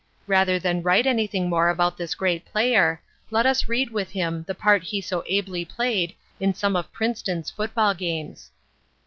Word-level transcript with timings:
Rather 0.25 0.57
than 0.57 0.81
write 0.81 1.05
anything 1.05 1.47
more 1.47 1.69
about 1.69 1.95
this 1.95 2.15
great 2.15 2.43
player, 2.43 2.99
let 3.29 3.45
us 3.45 3.69
read 3.69 3.91
with 3.91 4.09
him 4.09 4.43
the 4.47 4.55
part 4.55 4.81
he 4.81 4.99
so 4.99 5.21
ably 5.27 5.63
played 5.63 6.15
in 6.39 6.55
some 6.55 6.75
of 6.75 6.91
Princeton's 6.91 7.51
football 7.51 7.93
games. 7.93 8.49